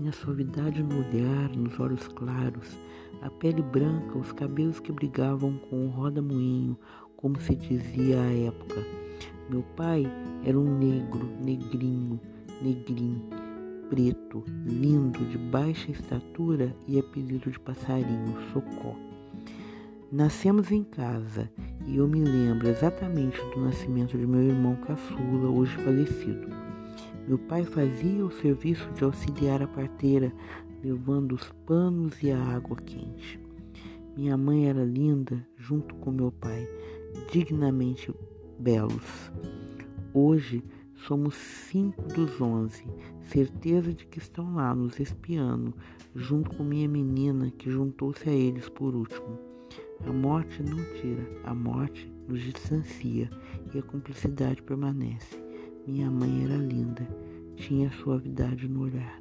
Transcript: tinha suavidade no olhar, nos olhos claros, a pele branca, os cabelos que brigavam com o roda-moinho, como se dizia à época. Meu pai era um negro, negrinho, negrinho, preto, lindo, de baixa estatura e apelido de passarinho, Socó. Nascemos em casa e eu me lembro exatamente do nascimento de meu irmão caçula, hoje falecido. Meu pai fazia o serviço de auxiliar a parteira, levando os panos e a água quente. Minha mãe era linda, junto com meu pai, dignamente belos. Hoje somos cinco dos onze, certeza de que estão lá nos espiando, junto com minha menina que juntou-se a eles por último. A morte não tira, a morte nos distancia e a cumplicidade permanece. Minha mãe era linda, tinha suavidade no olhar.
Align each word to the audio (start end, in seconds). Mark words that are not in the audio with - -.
tinha 0.00 0.12
suavidade 0.12 0.82
no 0.82 0.98
olhar, 0.98 1.50
nos 1.54 1.78
olhos 1.78 2.08
claros, 2.08 2.78
a 3.20 3.28
pele 3.28 3.62
branca, 3.62 4.16
os 4.16 4.32
cabelos 4.32 4.80
que 4.80 4.90
brigavam 4.90 5.58
com 5.68 5.86
o 5.86 5.90
roda-moinho, 5.90 6.76
como 7.16 7.40
se 7.40 7.54
dizia 7.54 8.20
à 8.20 8.32
época. 8.32 8.86
Meu 9.50 9.62
pai 9.76 10.04
era 10.44 10.58
um 10.58 10.78
negro, 10.78 11.28
negrinho, 11.44 12.20
negrinho, 12.62 13.22
preto, 13.90 14.44
lindo, 14.64 15.18
de 15.26 15.36
baixa 15.36 15.90
estatura 15.90 16.74
e 16.88 16.98
apelido 16.98 17.50
de 17.50 17.60
passarinho, 17.60 18.36
Socó. 18.52 18.96
Nascemos 20.10 20.70
em 20.70 20.82
casa 20.82 21.50
e 21.86 21.98
eu 21.98 22.08
me 22.08 22.24
lembro 22.24 22.68
exatamente 22.68 23.38
do 23.54 23.60
nascimento 23.60 24.16
de 24.16 24.26
meu 24.26 24.42
irmão 24.42 24.76
caçula, 24.76 25.50
hoje 25.50 25.76
falecido. 25.78 26.69
Meu 27.28 27.38
pai 27.38 27.64
fazia 27.64 28.24
o 28.24 28.30
serviço 28.30 28.90
de 28.92 29.04
auxiliar 29.04 29.62
a 29.62 29.68
parteira, 29.68 30.32
levando 30.82 31.34
os 31.34 31.52
panos 31.66 32.22
e 32.22 32.30
a 32.30 32.42
água 32.42 32.76
quente. 32.76 33.38
Minha 34.16 34.36
mãe 34.36 34.68
era 34.68 34.84
linda, 34.84 35.46
junto 35.56 35.94
com 35.96 36.10
meu 36.10 36.32
pai, 36.32 36.68
dignamente 37.30 38.12
belos. 38.58 39.30
Hoje 40.12 40.64
somos 40.94 41.34
cinco 41.34 42.02
dos 42.08 42.40
onze, 42.40 42.84
certeza 43.22 43.94
de 43.94 44.06
que 44.06 44.18
estão 44.18 44.54
lá 44.54 44.74
nos 44.74 44.98
espiando, 44.98 45.74
junto 46.14 46.50
com 46.56 46.64
minha 46.64 46.88
menina 46.88 47.50
que 47.50 47.70
juntou-se 47.70 48.28
a 48.28 48.32
eles 48.32 48.68
por 48.68 48.94
último. 48.94 49.38
A 50.06 50.12
morte 50.12 50.62
não 50.62 50.78
tira, 51.00 51.26
a 51.44 51.54
morte 51.54 52.10
nos 52.26 52.40
distancia 52.40 53.30
e 53.72 53.78
a 53.78 53.82
cumplicidade 53.82 54.62
permanece. 54.62 55.49
Minha 55.90 56.08
mãe 56.08 56.44
era 56.44 56.56
linda, 56.56 57.04
tinha 57.56 57.90
suavidade 57.90 58.68
no 58.68 58.82
olhar. 58.82 59.20